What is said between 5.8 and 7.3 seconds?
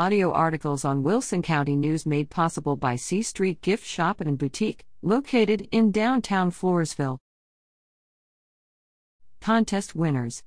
downtown Floresville.